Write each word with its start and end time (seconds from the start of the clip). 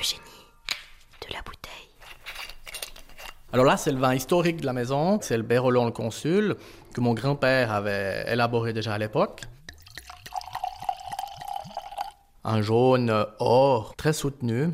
Le 0.00 0.04
génie 0.04 0.22
de 1.28 1.34
la 1.34 1.42
bouteille. 1.42 1.90
Alors 3.52 3.66
là, 3.66 3.76
c'est 3.76 3.92
le 3.92 3.98
vin 3.98 4.14
historique 4.14 4.62
de 4.62 4.64
la 4.64 4.72
maison, 4.72 5.18
c'est 5.20 5.36
le 5.36 5.42
Bérolon 5.42 5.84
le 5.84 5.90
Consul, 5.90 6.56
que 6.94 7.02
mon 7.02 7.12
grand-père 7.12 7.70
avait 7.70 8.24
élaboré 8.32 8.72
déjà 8.72 8.94
à 8.94 8.98
l'époque. 8.98 9.42
Un 12.44 12.62
jaune 12.62 13.26
or 13.40 13.94
très 13.94 14.14
soutenu, 14.14 14.70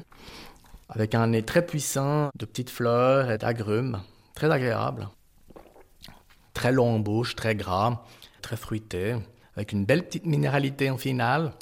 avec 0.90 1.16
un 1.16 1.26
nez 1.26 1.42
très 1.42 1.66
puissant 1.66 2.30
de 2.38 2.46
petites 2.46 2.70
fleurs 2.70 3.28
et 3.32 3.38
d'agrumes, 3.38 4.02
très 4.36 4.52
agréable. 4.52 5.08
Très 6.54 6.70
long 6.70 6.94
en 6.94 6.98
bouche, 7.00 7.34
très 7.34 7.56
gras, 7.56 8.04
très 8.42 8.56
fruité, 8.56 9.16
avec 9.56 9.72
une 9.72 9.86
belle 9.86 10.06
petite 10.06 10.26
minéralité 10.26 10.88
en 10.88 10.98
finale. 10.98 11.52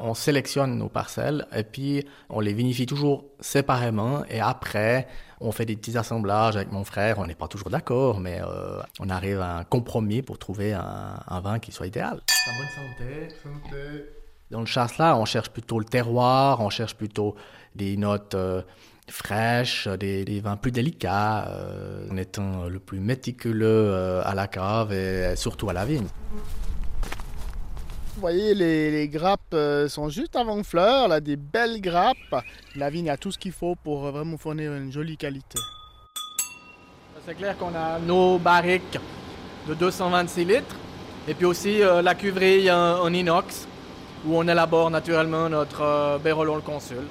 On 0.00 0.14
sélectionne 0.14 0.76
nos 0.76 0.88
parcelles 0.88 1.46
et 1.54 1.62
puis 1.62 2.06
on 2.28 2.40
les 2.40 2.52
vinifie 2.52 2.86
toujours 2.86 3.24
séparément 3.40 4.24
et 4.28 4.40
après 4.40 5.06
on 5.40 5.52
fait 5.52 5.66
des 5.66 5.76
petits 5.76 5.96
assemblages 5.96 6.56
avec 6.56 6.72
mon 6.72 6.84
frère. 6.84 7.18
On 7.18 7.26
n'est 7.26 7.34
pas 7.34 7.48
toujours 7.48 7.70
d'accord, 7.70 8.20
mais 8.20 8.40
euh, 8.40 8.80
on 9.00 9.08
arrive 9.10 9.40
à 9.40 9.58
un 9.58 9.64
compromis 9.64 10.22
pour 10.22 10.38
trouver 10.38 10.72
un, 10.72 11.20
un 11.26 11.40
vin 11.40 11.58
qui 11.58 11.72
soit 11.72 11.86
idéal. 11.86 12.20
bonne 12.58 12.68
santé. 12.68 14.04
Dans 14.50 14.60
le 14.60 14.66
chasse-là, 14.66 15.16
on 15.16 15.24
cherche 15.24 15.50
plutôt 15.50 15.78
le 15.78 15.84
terroir, 15.84 16.60
on 16.60 16.70
cherche 16.70 16.94
plutôt 16.94 17.34
des 17.74 17.96
notes 17.96 18.34
euh, 18.34 18.62
fraîches, 19.08 19.88
des, 19.88 20.24
des, 20.24 20.40
vins 20.40 20.56
plus 20.56 20.70
délicats, 20.70 21.46
euh, 21.48 22.08
en 22.10 22.16
étant 22.16 22.64
le 22.64 22.78
plus 22.78 23.00
méticuleux 23.00 23.66
euh, 23.66 24.22
à 24.24 24.34
la 24.34 24.46
cave 24.46 24.92
et 24.92 25.34
surtout 25.36 25.68
à 25.70 25.72
la 25.72 25.84
vigne. 25.84 26.06
Vous 28.14 28.20
voyez, 28.20 28.54
les, 28.54 28.92
les 28.92 29.08
grappes 29.08 29.40
euh, 29.54 29.88
sont 29.88 30.08
juste 30.08 30.36
avant 30.36 30.62
fleur, 30.62 31.08
là, 31.08 31.20
des 31.20 31.36
belles 31.36 31.80
grappes. 31.80 32.44
La 32.76 32.88
vigne 32.88 33.10
a 33.10 33.16
tout 33.16 33.32
ce 33.32 33.38
qu'il 33.38 33.50
faut 33.50 33.74
pour 33.74 34.06
euh, 34.06 34.12
vraiment 34.12 34.36
fournir 34.36 34.72
une 34.72 34.92
jolie 34.92 35.16
qualité. 35.16 35.58
C'est 37.26 37.34
clair 37.34 37.56
qu'on 37.58 37.74
a 37.74 37.98
nos 37.98 38.38
barriques 38.38 38.98
de 39.66 39.74
226 39.74 40.44
litres 40.44 40.76
et 41.26 41.34
puis 41.34 41.46
aussi 41.46 41.82
euh, 41.82 42.02
la 42.02 42.14
cuverie 42.14 42.70
en, 42.70 43.00
en, 43.00 43.12
inox 43.12 43.66
où 44.26 44.36
on 44.36 44.46
élabore 44.46 44.90
naturellement 44.90 45.48
notre 45.48 45.80
euh, 45.82 46.18
Bérolon 46.18 46.56
le 46.56 46.60
Consul. 46.60 47.04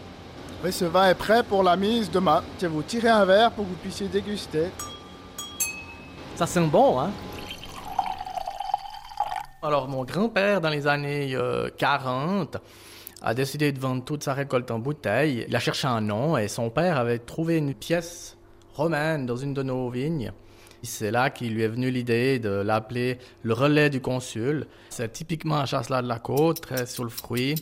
Oui, 0.64 0.72
ce 0.72 0.86
vin 0.86 1.10
est 1.10 1.16
prêt 1.16 1.44
pour 1.44 1.64
la 1.64 1.76
mise 1.76 2.10
demain. 2.10 2.44
Tiens, 2.60 2.70
vous 2.70 2.84
tirez 2.84 3.10
un 3.10 3.26
verre 3.26 3.52
pour 3.52 3.66
que 3.66 3.70
vous 3.72 3.76
puissiez 3.76 4.08
déguster. 4.08 4.68
Ça 6.36 6.46
sent 6.46 6.68
bon, 6.68 7.00
hein? 7.00 7.10
Alors, 9.66 9.88
mon 9.88 10.04
grand-père, 10.04 10.60
dans 10.60 10.70
les 10.70 10.88
années 10.88 11.34
euh, 11.36 11.70
40, 11.78 12.58
a 13.22 13.34
décidé 13.34 13.72
de 13.72 13.80
vendre 13.80 14.04
toute 14.04 14.22
sa 14.22 14.34
récolte 14.34 14.70
en 14.72 14.80
bouteille. 14.80 15.46
Il 15.48 15.56
a 15.56 15.60
cherché 15.60 15.88
un 15.88 16.02
nom 16.02 16.38
et 16.38 16.50
son 16.50 16.70
père 16.70 16.98
avait 16.98 17.20
trouvé 17.20 17.60
une 17.60 17.74
pièce 17.74 18.36
romaine 18.74 19.26
dans 19.26 19.38
une 19.38 19.54
de 19.54 19.64
nos 19.64 19.90
vignes. 19.90 20.34
C'est 20.84 21.12
là 21.12 21.30
qu'il 21.30 21.54
lui 21.54 21.64
est 21.64 21.70
venu 21.70 21.92
l'idée 21.92 22.40
de 22.40 22.50
l'appeler 22.50 23.20
le 23.44 23.54
relais 23.54 23.90
du 23.90 24.02
consul. 24.02 24.68
C'est 24.90 25.14
typiquement 25.14 25.56
un 25.56 25.66
chasselas 25.66 26.02
de 26.02 26.10
la 26.10 26.20
côte, 26.20 26.60
très 26.60 26.86
sur 26.86 27.06
le 27.06 27.10
fruit, 27.10 27.56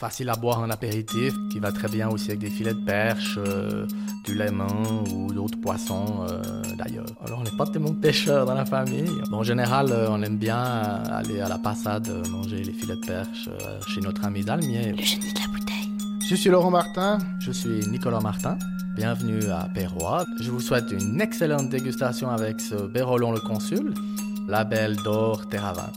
facile 0.00 0.30
à 0.30 0.34
boire 0.34 0.60
en 0.60 0.70
apéritif, 0.70 1.34
qui 1.52 1.58
va 1.58 1.72
très 1.72 1.88
bien 1.88 2.08
aussi 2.08 2.28
avec 2.30 2.40
des 2.40 2.48
filets 2.48 2.72
de 2.72 2.84
perche, 2.86 3.34
euh, 3.36 3.86
du 4.24 4.34
léman 4.34 5.04
ou 5.12 5.30
d'autres 5.30 5.60
poissons 5.60 6.24
euh, 6.26 6.40
d'ailleurs. 6.78 7.04
Alors 7.22 7.40
on 7.40 7.42
n'est 7.42 7.56
pas 7.58 7.66
tellement 7.66 7.92
pêcheurs 7.92 8.46
dans 8.46 8.54
la 8.54 8.64
famille. 8.64 9.10
Bon, 9.30 9.38
en 9.38 9.42
général, 9.42 9.92
euh, 9.92 10.08
on 10.08 10.22
aime 10.22 10.38
bien 10.38 10.56
aller 10.56 11.42
à 11.42 11.48
la 11.48 11.58
passade 11.58 12.08
manger 12.30 12.64
les 12.64 12.72
filets 12.72 12.96
de 12.96 13.06
perche 13.06 13.50
chez 13.88 14.00
notre 14.00 14.24
ami 14.24 14.42
Dalmier. 14.42 14.92
Le 14.92 15.02
génie 15.02 15.34
de 15.34 15.38
la 15.38 15.46
bouteille. 15.48 15.90
Je 16.26 16.34
suis 16.34 16.48
Laurent 16.48 16.70
Martin. 16.70 17.18
Je 17.38 17.52
suis 17.52 17.86
Nicolas 17.86 18.20
Martin. 18.20 18.56
Bienvenue 18.96 19.50
à 19.50 19.68
Perrois. 19.74 20.24
Je 20.40 20.50
vous 20.50 20.60
souhaite 20.60 20.90
une 20.92 21.20
excellente 21.20 21.68
dégustation 21.68 22.30
avec 22.30 22.58
ce 22.60 22.86
Bérolon 22.86 23.32
le 23.32 23.40
Consul, 23.40 23.92
label 24.48 24.96
d'or 25.04 25.46
Terravin. 25.50 25.92